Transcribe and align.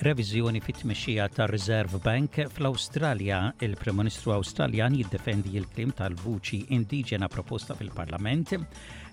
Reviżjoni 0.00 0.60
fit-tmexxija 0.64 1.26
tar-Reserve 1.28 1.98
Bank 2.00 2.38
fl-Awstralja, 2.54 3.50
il-Prim 3.60 3.98
Ministru 4.00 4.32
Awstraljan 4.32 4.94
jiddefendi 4.96 5.52
l-klim 5.60 5.92
tal-vuċi 5.92 6.62
indiġena 6.72 7.28
proposta 7.28 7.76
fil-Parlament, 7.76 8.54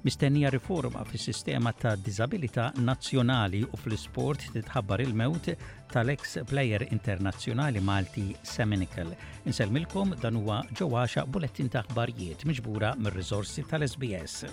mistennija 0.08 0.48
riforma 0.56 1.04
fis-sistema 1.04 1.74
ta' 1.76 1.98
disabilità 2.00 2.72
nazzjonali 2.80 3.66
u 3.68 3.82
fl-isport 3.82 4.48
titħabbar 4.56 5.04
il-mewt 5.04 5.50
tal-ex 5.92 6.40
player 6.48 6.86
internazzjonali 6.90 7.82
Malti 7.84 8.30
Seminical. 8.48 9.12
Inselmilkom 9.44 10.16
dan 10.24 10.40
huwa 10.40 10.62
ġewwaxa 10.72 11.28
bulettin 11.28 11.68
ta' 11.68 11.84
aħbarijiet 11.84 12.48
miġbura 12.48 12.96
mir-riżorsi 13.02 13.68
tal-SBS. 13.68 14.46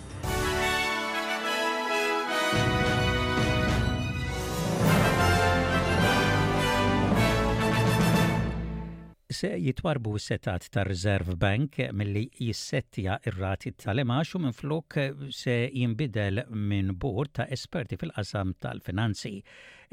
se 9.35 9.49
jitwarbu 9.61 10.13
s-setat 10.19 10.67
ta' 10.71 10.83
Reserve 10.87 11.33
Bank 11.41 11.75
mill-li 11.99 12.23
jissettja 12.45 13.17
ir-rati 13.29 13.71
tal-imax 13.83 14.31
u 14.37 14.41
minn 14.43 14.55
flok 14.55 14.95
se 15.39 15.55
jimbidel 15.75 16.39
minn 16.71 16.93
bord 17.01 17.33
ta' 17.39 17.47
esperti 17.57 17.99
fil-qasam 18.01 18.53
tal-finanzi. 18.65 19.33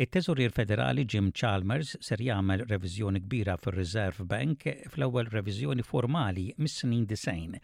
Il-Teżurir 0.05 0.55
Federali 0.59 1.07
Jim 1.15 1.31
Chalmers 1.41 1.91
ser 2.09 2.23
jagħmel 2.29 2.63
reviżjoni 2.71 3.23
kbira 3.27 3.59
fir-Reserve 3.65 4.29
Bank 4.35 4.69
fl-ewwel 4.95 5.33
reviżjoni 5.35 5.87
formali 5.91 6.47
mis-snin 6.61 7.03
disejn. 7.11 7.59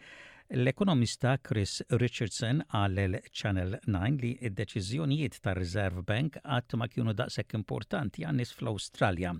L-ekonomista 0.51 1.35
Chris 1.45 1.77
Richardson 1.93 2.63
għal 2.73 2.97
l-Channel 3.03 3.75
9 3.85 4.15
li 4.23 4.31
id-deċiżjonijiet 4.49 5.37
tar 5.45 5.59
Reserve 5.61 6.01
Bank 6.09 6.39
għat 6.41 6.73
ma 6.81 6.87
kienu 6.89 7.13
daqshekk 7.13 7.53
importanti 7.59 8.25
għannis 8.25 8.55
fl-Awstralja 8.57 9.35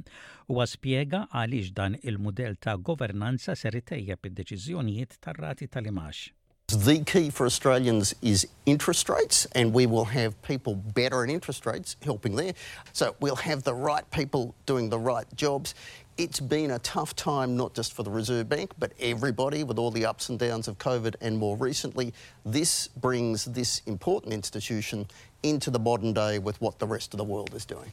u 0.53 0.59
għaspjega 0.61 1.23
għaliex 1.33 1.73
dan 1.79 1.97
il 2.03 2.21
mudell 2.21 2.59
ta' 2.61 2.77
governanza 2.77 3.57
ser 3.57 3.79
itejjeb 3.81 4.29
id-deċiżjonijiet 4.29 5.17
tar-rati 5.25 5.65
tal-imax. 5.67 6.27
The 6.69 6.99
key 7.03 7.31
for 7.31 7.47
Australians 7.47 8.13
is 8.21 8.45
interest 8.67 9.09
rates, 9.09 9.47
and 9.55 9.73
we 9.73 9.87
will 9.87 10.05
have 10.05 10.39
people 10.43 10.75
better 10.75 11.23
in 11.23 11.31
interest 11.31 11.65
rates 11.65 11.95
helping 12.05 12.35
there. 12.35 12.53
So 12.93 13.15
we'll 13.19 13.41
have 13.41 13.63
the 13.63 13.73
right 13.73 14.05
people 14.11 14.53
doing 14.67 14.89
the 14.89 14.99
right 14.99 15.25
jobs, 15.35 15.73
it's 16.19 16.41
been 16.41 16.71
a 16.71 16.79
tough 16.79 17.15
time, 17.15 17.55
not 17.55 17.73
just 17.73 17.93
for 17.93 18.03
the 18.03 18.11
Reserve 18.11 18.49
Bank, 18.49 18.73
but 18.77 18.91
everybody 18.99 19.63
with 19.63 19.79
all 19.79 19.89
the 19.89 20.05
ups 20.05 20.27
and 20.27 20.37
downs 20.37 20.67
of 20.67 20.77
COVID 20.77 21.15
and 21.21 21.37
more 21.37 21.55
recently. 21.55 22.13
This 22.45 22.89
brings 22.89 23.45
this 23.45 23.81
important 23.85 24.33
institution 24.33 25.07
into 25.43 25.71
the 25.71 25.79
modern 25.79 26.11
day 26.11 26.37
with 26.37 26.59
what 26.59 26.77
the 26.77 26.87
rest 26.87 27.13
of 27.13 27.19
the 27.19 27.23
world 27.23 27.53
is 27.55 27.63
doing. 27.63 27.89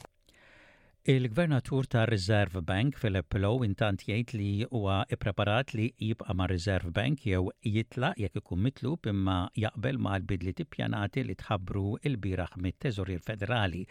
Il-gvernatur 1.08 1.86
ta' 1.86 2.04
Reserve 2.04 2.62
Bank 2.68 2.96
Philip 3.00 3.30
Lowe 3.38 3.62
intant 3.64 4.00
jgħid 4.08 4.32
li 4.38 4.48
huwa 4.74 4.94
ippreparat 5.14 5.68
li 5.78 5.84
jibqa' 6.02 6.34
ma' 6.34 6.48
Reserve 6.52 6.90
Bank 6.96 7.20
jew 7.30 7.44
jitla 7.74 8.08
jekk 8.18 8.40
ikun 8.40 8.64
mitlub 8.64 9.06
imma 9.12 9.36
jaqbel 9.66 10.00
ma' 10.06 10.16
l-bidli 10.18 10.54
tippjanati 10.58 11.22
li 11.28 11.36
tħabbru 11.44 11.84
il-biraħ 12.10 12.58
mit-Teżorir 12.66 13.22
Federali. 13.28 13.84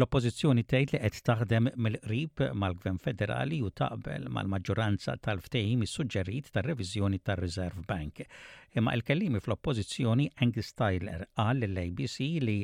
L-Oppożizzjoni 0.00 0.64
tgħid 0.72 0.94
li 0.96 1.02
qed 1.04 1.20
taħdem 1.28 1.68
mill-qrib 1.76 2.46
mal-Gvern 2.62 3.02
Federali 3.10 3.60
u 3.60 3.68
taqbel 3.84 4.30
mal-maġġoranza 4.38 5.18
tal-ftehim 5.28 5.84
is-suġġerit 5.88 6.48
tar-reviżjoni 6.56 7.20
tar-Reserve 7.20 7.84
Bank. 7.94 8.24
Imma 8.80 8.96
l-kellimi 8.96 9.44
fl-Oppożizzjoni 9.44 10.30
Angus 10.48 10.72
Tyler 10.72 11.28
qal 11.36 11.64
l 11.70 11.84
abc 11.86 12.20
li 12.48 12.58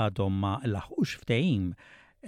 għadhom 0.00 0.44
ma 0.48 0.56
laħux 0.64 1.18
ftehim 1.20 1.74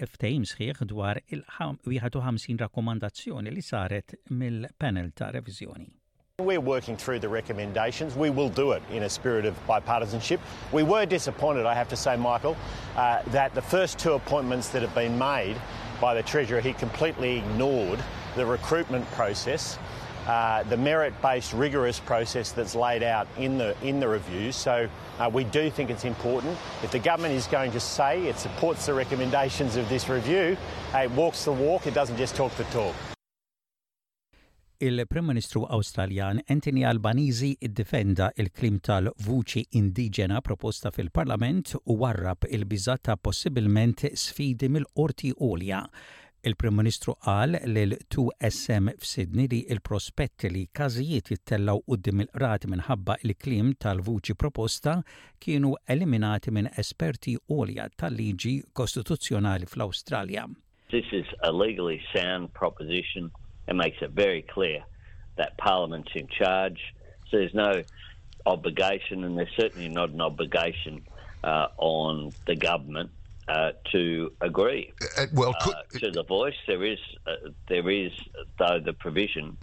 ftehim 0.01 0.45
sħiħ 0.49 0.85
dwar 0.91 1.21
il 1.37 1.43
rakkomandazzjoni 1.57 3.51
li 3.53 3.61
saret 3.67 4.15
mill-panel 4.31 5.11
ta' 5.15 5.31
revizjoni. 5.31 5.89
We're 6.39 6.61
working 6.61 6.97
through 6.97 7.19
the 7.21 7.29
recommendations. 7.29 8.17
We 8.17 8.31
will 8.31 8.49
do 8.49 8.73
it 8.73 8.83
in 8.91 9.03
a 9.03 9.09
spirit 9.09 9.45
of 9.45 9.55
bipartisanship. 9.67 10.41
We 10.73 10.83
were 10.83 11.05
disappointed, 11.07 11.67
I 11.67 11.75
have 11.75 11.89
to 11.91 11.97
say, 11.97 12.17
Michael, 12.17 12.57
uh, 12.97 13.21
that 13.33 13.55
the 13.55 13.61
first 13.63 13.99
two 13.99 14.13
appointments 14.15 14.69
that 14.71 14.83
have 14.83 14.95
been 14.95 15.17
made 15.19 15.57
by 16.01 16.15
the 16.15 16.23
Treasurer, 16.23 16.61
he 16.61 16.73
completely 16.73 17.39
ignored 17.39 17.99
the 18.35 18.47
recruitment 18.47 19.05
process 19.13 19.79
uh, 20.27 20.63
the 20.69 20.77
merit-based 20.77 21.53
rigorous 21.53 22.01
process 22.01 22.53
that's 22.53 22.75
laid 22.75 23.03
out 23.03 23.27
in 23.37 23.59
the 23.59 23.75
in 23.83 23.99
the 24.01 24.09
review. 24.09 24.53
So 24.53 24.89
uh, 25.19 25.31
we 25.33 25.45
do 25.45 25.71
think 25.71 25.91
it's 25.91 26.05
important. 26.05 26.57
If 26.83 26.91
the 26.91 26.99
government 26.99 27.35
is 27.35 27.47
going 27.47 27.73
to 27.73 27.81
say 27.81 28.27
it 28.29 28.39
supports 28.39 28.87
the 28.87 28.95
recommendations 28.95 29.77
of 29.77 29.89
this 29.89 30.09
review, 30.09 30.57
it 30.95 31.11
walks 31.15 31.45
the 31.45 31.53
walk. 31.53 31.87
It 31.87 31.95
doesn't 31.95 32.17
just 32.17 32.35
talk 32.37 32.55
the 32.57 32.65
talk. 32.73 32.95
il-Prim 34.85 35.25
Ministru 35.25 35.65
Awstraljan 35.69 36.41
Anthony 36.49 36.83
Albanizi 36.85 37.53
iddifenda 37.61 38.33
il-klim 38.35 38.81
tal-vuċi 38.83 39.63
indiġena 39.79 40.41
proposta 40.43 40.91
fil-Parlament 40.91 41.77
u 41.85 42.01
warrab 42.01 42.49
il-biżata 42.51 43.15
possibilment 43.15 44.03
sfidi 44.19 44.67
mill-qorti 44.69 45.31
olja 45.39 45.85
Il-Prim 46.45 46.75
Ministru 46.75 47.13
qal 47.23 47.53
lil 47.73 47.95
2SM 48.11 48.89
f'Sidni 48.99 49.45
li 49.53 49.59
il-prospetti 49.71 50.49
li 50.51 50.65
każijiet 50.79 51.29
jittellaw 51.31 51.79
qudiem 51.87 52.23
il-qrati 52.25 52.71
minħabba 52.73 53.15
il-klim 53.29 53.69
tal-vuċi 53.85 54.35
proposta 54.43 54.95
kienu 55.47 55.71
eliminati 55.95 56.51
minn 56.57 56.71
esperti 56.83 57.37
għolja 57.47 57.87
tal-liġi 58.03 58.57
kostituzzjonali 58.81 59.71
fl-Awstralja. 59.71 60.49
This 60.91 61.13
is 61.13 61.27
a 61.45 61.53
legally 61.53 62.01
sound 62.13 62.53
proposition 62.59 63.31
and 63.69 63.79
makes 63.79 64.03
it 64.03 64.11
very 64.11 64.43
clear 64.43 64.83
that 65.37 65.57
Parliament's 65.63 66.11
in 66.17 66.27
charge. 66.27 66.93
So 67.31 67.37
there's 67.39 67.55
no 67.55 67.83
obligation 68.47 69.23
and 69.23 69.39
there's 69.39 69.55
certainly 69.57 69.89
not 69.89 70.11
an 70.11 70.21
obligation 70.21 71.03
uh, 71.45 71.69
on 71.79 72.33
the 72.47 72.57
government 72.57 73.11
uh, 73.49 73.73
to 73.91 74.33
agree 74.41 74.93
uh, 75.19 75.23
uh 75.23 75.27
well, 75.35 75.55
could, 75.63 75.75
uh, 75.75 75.99
to 75.99 76.11
the 76.11 76.25
voice. 76.25 76.57
There 76.67 76.85
is 76.85 76.99
uh, 77.27 77.51
there 77.67 77.91
is 77.91 78.13
though 78.59 78.81
the 78.81 78.93
provision 78.93 79.57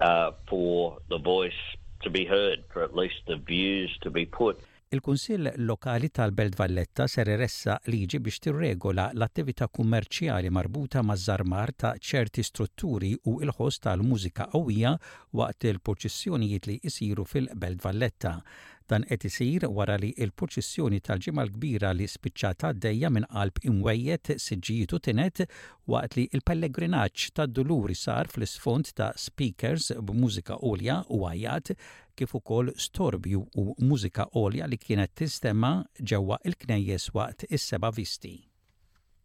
uh 0.00 0.32
for 0.48 0.98
the 1.08 1.18
voice 1.18 1.58
to 2.02 2.10
be 2.10 2.24
heard, 2.24 2.62
for 2.72 2.82
at 2.82 2.94
least 2.94 3.22
the 3.26 3.36
views 3.36 3.96
to 4.02 4.10
be 4.10 4.26
put. 4.26 4.58
Il-Kunsill 4.88 5.52
Lokali 5.56 6.10
tal-Belt 6.12 6.54
Valletta 6.54 7.08
ser 7.10 7.26
iressa 7.32 7.74
liġi 7.90 8.20
biex 8.22 8.36
tirregola 8.44 9.08
l-attività 9.18 9.66
kummerċjali 9.66 10.52
marbuta 10.54 11.02
maż-żarmar 11.02 11.72
ta' 11.74 11.94
ċerti 11.98 12.44
strutturi 12.46 13.10
u 13.26 13.40
il-ħost 13.42 13.82
tal-mużika 13.88 14.46
qawwija 14.52 14.92
waqt 15.40 15.66
il-poċessjonijiet 15.72 16.70
li 16.70 16.78
jisiru 16.86 17.26
fil-Belt 17.26 17.82
Valletta. 17.82 18.36
Dan 18.90 19.02
qed 19.10 19.24
isir 19.26 19.64
wara 19.76 19.94
li 20.02 20.08
l-proċessjoni 20.28 20.98
tal-ġimgħa 21.06 21.44
l-kbira 21.46 21.88
li 22.00 22.06
spiċċata 22.12 22.70
għaddejja 22.74 23.10
minn 23.16 23.26
qalb 23.32 23.56
imwejjed 23.70 24.30
siġġietu 24.44 25.00
tinet 25.06 25.40
waqt 25.94 26.14
li 26.20 26.26
l-pellegrinaġġ 26.38 27.26
tad-duluri 27.40 27.98
sar 28.02 28.30
fl-isfond 28.34 28.94
ta' 29.00 29.10
speakers 29.26 29.90
b'mużika 29.98 30.60
olja 30.70 31.00
u 31.18 31.24
għajat 31.32 31.74
kif 32.16 32.38
ukoll 32.40 32.72
storbju 32.86 33.42
u 33.58 33.64
mużika 33.90 34.30
olja 34.46 34.70
li 34.70 34.78
kienet 34.86 35.18
tistema 35.22 35.74
ġewwa 36.12 36.38
l 36.52 36.58
knejjes 36.64 37.10
waqt 37.18 37.48
is-seba' 37.50 37.94
visti. 38.02 38.36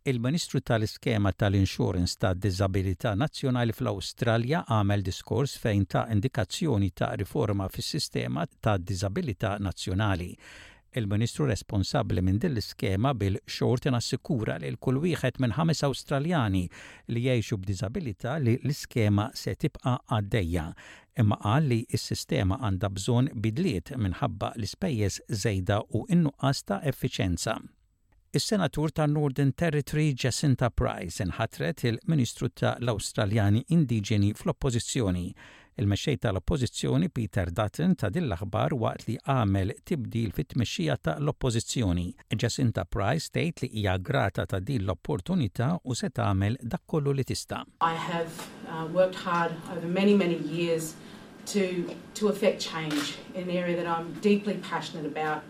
Il-Ministru 0.03 0.62
tal-Iskema 0.62 1.31
tal-Insurance 1.31 2.16
ta' 2.17 2.34
Disabilità 2.34 3.14
Nazzjonali 3.14 3.70
fl-Awstralja 3.75 4.64
għamel 4.73 5.03
diskors 5.05 5.52
fejn 5.61 5.84
ta' 5.85 6.08
indikazzjoni 6.16 6.87
ta' 6.97 7.11
riforma 7.22 7.67
fis-sistema 7.70 8.47
ta' 8.59 8.79
Disabilità 8.81 9.52
Nazzjonali. 9.61 10.31
Il-Ministru 10.97 11.46
responsabli 11.52 12.23
minn 12.25 12.40
din 12.41 12.55
l-iskema 12.55 13.11
bil-xorti 13.14 13.93
nassikura 13.93 14.55
li 14.64 14.72
l-kull 14.73 14.97
wieħed 15.05 15.37
minn 15.37 15.53
ħames 15.59 15.84
Awstraljani 15.91 16.64
li 17.14 17.23
jgħixu 17.28 17.59
b'diżabilità 17.61 18.40
li 18.41 18.55
l-iskema 18.64 19.28
se 19.43 19.53
tibqa' 19.53 19.99
għaddejja 20.17 20.64
imma 21.22 21.37
qal 21.46 21.70
li 21.75 21.84
s-sistema 21.99 22.58
għandha 22.58 22.90
bżonn 22.97 23.29
bidliet 23.46 23.93
minħabba 24.02 24.55
l-ispejjeż 24.58 25.20
żejda 25.46 25.79
u 25.93 26.08
innuqqas 26.17 26.64
ta' 26.72 26.81
effiċenza. 26.90 27.59
Is-senatur 28.33 28.91
ta' 28.93 29.07
Northern 29.13 29.51
Territory 29.61 30.13
Jacinta 30.16 30.69
Price 30.72 31.19
inħatret 31.23 31.81
il-Ministru 31.89 32.47
ta' 32.55 32.78
l 32.79 32.87
australjani 32.93 33.59
Indiġeni 33.75 34.29
fl-Oppożizzjoni. 34.39 35.23
Il-mexxej 35.83 36.22
tal-Oppożizzjoni 36.23 37.09
Peter 37.11 37.51
Dutton 37.57 37.97
ta' 37.99 38.07
din 38.07 38.29
l-aħbar 38.29 38.78
waqt 38.85 39.09
li 39.09 39.17
għamel 39.19 39.73
tibdil 39.83 40.31
fit-tmexxija 40.37 40.95
ta' 41.09 41.17
l-Oppożizzjoni. 41.19 42.05
Jacinta 42.39 42.85
Price 42.87 43.28
tgħid 43.35 43.66
li 43.67 43.72
hija 43.81 43.97
grata 43.99 44.47
ta' 44.47 44.63
din 44.63 44.85
l-opportunità 44.87 45.73
u 45.84 45.99
se 45.99 46.07
tagħmel 46.09 46.55
dak 46.63 46.87
kollu 46.87 47.11
li 47.19 47.27
tista'. 47.27 47.66
I 47.84 47.95
have 48.07 48.31
uh, 48.72 48.87
worked 48.95 49.19
hard 49.27 49.59
over 49.75 49.91
many 49.99 50.16
many 50.23 50.39
years 50.55 50.93
to 51.51 51.67
to 52.16 52.31
affect 52.31 52.63
change 52.63 53.19
in 53.35 53.49
an 53.49 53.51
area 53.59 53.75
that 53.75 53.91
I'm 53.91 54.13
deeply 54.22 54.55
passionate 54.72 55.03
about. 55.05 55.43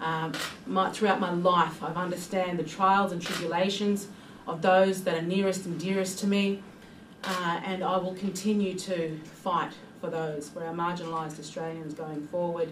Um, 0.00 0.32
my, 0.66 0.90
throughout 0.90 1.20
my 1.20 1.32
life, 1.32 1.82
I 1.82 1.92
understand 1.94 2.58
the 2.58 2.64
trials 2.64 3.12
and 3.12 3.20
tribulations 3.20 4.08
of 4.46 4.60
those 4.60 5.02
that 5.04 5.14
are 5.16 5.22
nearest 5.22 5.64
and 5.66 5.78
dearest 5.80 6.18
to 6.20 6.26
me, 6.26 6.62
uh, 7.24 7.60
and 7.64 7.82
I 7.82 7.96
will 7.96 8.14
continue 8.14 8.74
to 8.78 9.16
fight 9.42 9.72
for 10.00 10.10
those. 10.10 10.50
for 10.50 10.62
our 10.64 10.74
marginalised 10.74 11.38
Australians 11.38 11.94
going 11.94 12.22
forward, 12.28 12.68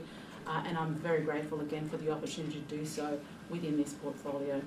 uh, 0.47 0.63
and 0.67 0.77
I'm 0.77 0.95
very 1.09 1.23
grateful 1.25 1.61
again 1.63 1.89
for 1.89 1.97
the 1.97 2.11
opportunity 2.13 2.61
to 2.69 2.77
do 2.77 2.85
so 2.85 3.07
within 3.51 3.77
this 3.77 3.93
portfolio. 3.95 4.61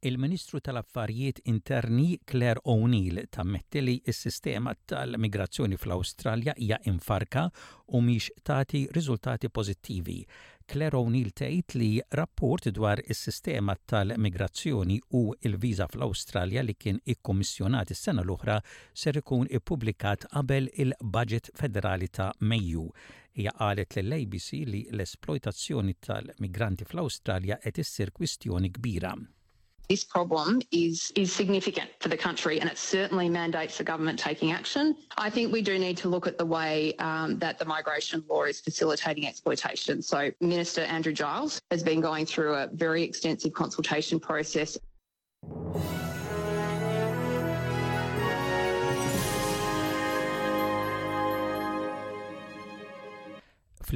Il-Ministru 0.00 0.58
tal-Affarijiet 0.60 1.38
Interni 1.42 2.20
Claire 2.24 2.60
O'Neill 2.64 3.22
tammetti 3.30 3.80
li 3.84 3.96
s-sistema 4.06 4.70
tal-migrazzjoni 4.84 5.74
fl-Awstralja 5.76 6.52
hija 6.56 6.78
infarka 6.86 7.48
u 7.86 7.98
miex 8.00 8.28
tagħti 8.46 8.84
riżultati 8.94 9.50
pożittivi. 9.50 10.20
Claire 10.68 10.98
O'Neill 11.00 11.30
tgħid 11.38 11.74
li 11.80 11.86
rapport 12.18 12.66
dwar 12.76 13.00
is-sistema 13.14 13.72
tal-migrazzjoni 13.92 14.98
u 15.16 15.22
il-viża 15.48 15.86
fl-Awstralja 15.88 16.64
li 16.66 16.74
kien 16.76 16.98
ikkommissjonat 17.14 17.94
is-sena 17.94 18.20
l-oħra 18.26 18.58
ser 19.04 19.16
ikun 19.22 19.48
ippubblikat 19.60 20.26
qabel 20.34 20.68
il-budget 20.84 21.48
federali 21.62 22.10
ta' 22.20 22.28
Mejju. 22.52 22.84
Hija 23.38 23.56
qalet 23.62 23.96
lill-ABC 23.96 24.50
li 24.74 24.82
l-esploitazzjoni 24.92 25.96
tal-migranti 26.10 26.84
fl-Awstralja 26.90 27.56
qed 27.64 27.80
issir 27.86 28.12
kwistjoni 28.20 28.68
kbira. 28.76 29.16
This 29.88 30.04
problem 30.04 30.60
is, 30.70 31.10
is 31.16 31.32
significant 31.32 31.90
for 32.00 32.08
the 32.10 32.16
country 32.16 32.60
and 32.60 32.68
it 32.70 32.76
certainly 32.76 33.28
mandates 33.30 33.78
the 33.78 33.84
government 33.84 34.18
taking 34.18 34.52
action. 34.52 34.94
I 35.16 35.30
think 35.30 35.50
we 35.50 35.62
do 35.62 35.78
need 35.78 35.96
to 35.98 36.08
look 36.08 36.26
at 36.26 36.36
the 36.36 36.44
way 36.44 36.94
um, 36.98 37.38
that 37.38 37.58
the 37.58 37.64
migration 37.64 38.22
law 38.28 38.42
is 38.42 38.60
facilitating 38.60 39.26
exploitation. 39.26 40.02
So 40.02 40.30
Minister 40.42 40.82
Andrew 40.82 41.14
Giles 41.14 41.60
has 41.70 41.82
been 41.82 42.02
going 42.02 42.26
through 42.26 42.52
a 42.54 42.66
very 42.74 43.02
extensive 43.02 43.54
consultation 43.54 44.20
process. 44.20 44.76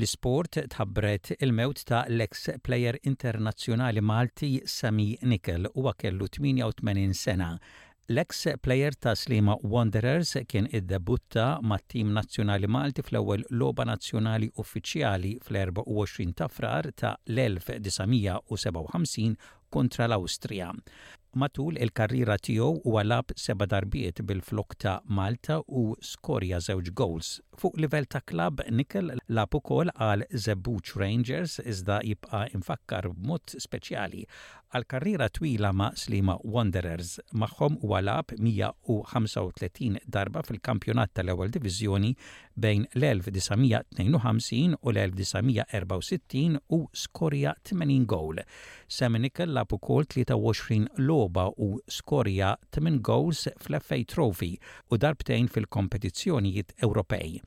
fl-isport 0.02 0.58
tħabbret 0.74 1.32
il-mewt 1.40 1.84
ta' 1.88 2.04
l-ex 2.08 2.48
player 2.62 2.98
internazzjonali 3.04 4.00
Malti 4.02 4.62
Sami 4.66 5.16
Nikel 5.22 5.68
u 5.74 5.92
kellu 5.96 6.26
88 6.28 7.14
sena. 7.14 7.56
L-ex 8.10 8.46
player 8.60 8.92
ta' 8.98 9.14
Slima 9.14 9.54
Wanderers 9.62 10.34
kien 10.50 10.66
id-debutta 10.74 11.60
mat 11.64 11.82
tim 11.88 12.10
nazzjonali 12.12 12.66
Malti 12.68 13.02
fl-ewwel 13.06 13.44
loba 13.56 13.84
nazzjonali 13.88 14.50
uffiċjali 14.58 15.36
fl-24 15.46 16.32
ta' 16.36 16.48
frar 16.50 16.90
ta' 16.92 17.14
l-1957 17.30 19.36
kontra 19.72 20.06
l-Awstrija 20.10 20.74
matul 21.36 21.76
il-karriera 21.80 22.36
tiegħu 22.36 22.82
u 22.86 22.96
għalab 23.00 23.32
seba' 23.40 23.66
darbiet 23.68 24.20
bil-flok 24.28 24.76
ta' 24.82 24.98
Malta 25.08 25.60
u 25.68 25.92
skorja 26.04 26.58
żewġ 26.62 26.90
goals. 26.98 27.32
Fuq 27.58 27.78
livell 27.80 28.06
ta' 28.06 28.20
klab 28.24 28.60
Nikel 28.68 29.14
lab 29.28 29.54
ukoll 29.56 29.90
għal 29.94 30.26
Zebuċ 30.30 30.96
Rangers 31.00 31.58
iżda 31.62 32.00
jibqa' 32.08 32.44
infakkar 32.56 33.10
b'mod 33.16 33.54
speċjali 33.62 34.26
għal 34.72 34.86
karriera 34.88 35.26
twila 35.28 35.72
ma' 35.76 35.90
Slima 36.00 36.36
Wanderers 36.48 37.16
magħhom 37.36 37.80
u 37.84 37.92
għalab 37.98 38.34
135 38.38 40.04
darba 40.08 40.44
fil-kampjonat 40.48 41.12
tal-ewwel 41.16 41.52
diviżjoni 41.52 42.14
bejn 42.54 42.86
l-1952 42.92 44.74
u 44.80 44.90
l-1964 44.92 46.60
u 46.68 46.88
skorja 46.94 47.54
80 47.64 48.06
gowl. 48.06 48.38
Semini 48.88 49.30
kella 49.30 49.64
ukoll 49.70 50.04
23 50.04 50.86
loba 50.98 51.48
u 51.56 51.80
skorja 51.88 52.54
8 52.72 53.00
gowls 53.02 53.48
fl 53.60 53.74
effej 53.74 54.04
Trophy 54.04 54.56
u 54.90 54.96
darbtejn 54.96 55.48
fil-kompetizzjonijiet 55.48 56.72
Ewropej. 56.82 57.40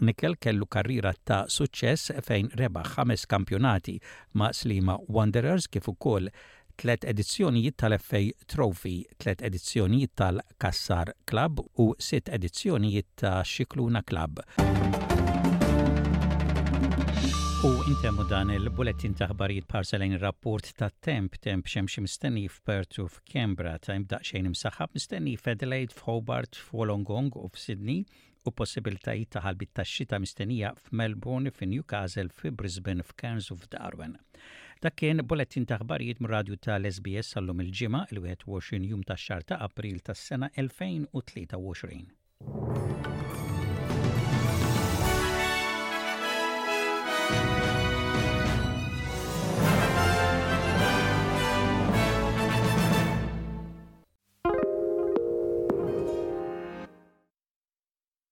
Nikel 0.00 0.36
kellu 0.40 0.66
karriera 0.66 1.12
ta' 1.24 1.44
suċċess 1.52 2.22
fejn 2.24 2.48
reba' 2.56 2.86
ħames 2.96 3.26
kampjonati 3.28 3.98
ma' 4.32 4.48
Slima 4.56 4.96
Wanderers 5.08 5.68
kif 5.68 5.90
ukoll 5.92 6.30
tlet 6.82 7.04
edizzjonijiet 7.04 7.76
tal-FA 7.82 8.18
Trophy, 8.46 9.02
tlet 9.22 9.42
edizzjonijiet 9.42 10.12
tal-Kassar 10.16 11.12
Club 11.30 11.58
u 11.78 11.94
sitt 11.98 12.28
edizzjonijiet 12.28 13.06
ta' 13.20 13.42
Xikluna 13.44 14.02
Club. 14.08 14.32
U 17.68 17.70
intemmu 17.92 18.24
dan 18.30 18.48
il-bulletin 18.54 19.12
taħbarijiet 19.18 19.66
parselajn 19.68 20.14
rapport 20.22 20.68
ta' 20.78 20.86
temp, 21.04 21.34
temp 21.44 21.66
xemxie 21.68 22.00
mistenni 22.00 22.46
f'Pertu 22.48 23.02
f'Kembra, 23.12 23.74
ta' 23.84 24.00
xejn 24.28 24.46
imsaħab 24.48 24.94
mistenni 24.96 25.34
f'Adelaide, 25.36 25.92
f'Hobart, 25.92 26.56
f'Wolongong 26.56 27.34
u 27.36 27.50
f'Sydney, 27.52 28.00
u 28.48 28.48
possibiltajiet 28.56 29.28
ta' 29.34 29.42
ħalbit 29.44 29.74
ta' 29.76 29.84
xita 29.84 30.16
mistennija 30.24 30.68
f'Melbourne, 30.86 31.52
f'Newcastle, 31.52 32.32
f'Brisbane, 32.32 33.04
f'Cairns 33.04 33.52
u 33.52 33.60
f'Darwin. 33.60 34.14
Dak 34.80 34.96
kien 35.02 35.20
bulletin 35.28 35.68
ta' 35.68 35.76
ħbarijiet 35.84 36.18
mir-radju 36.24 36.56
ta' 36.64 36.80
sbs 36.94 37.26
sal 37.36 37.48
il-ġimgħa 37.60 38.00
il-21 38.16 38.82
jum 38.94 39.02
ta' 39.04 39.20
xar 39.20 39.44
ta' 39.52 39.60
April 39.68 39.96
tas-sena 40.08 40.48
2023. 40.56 42.99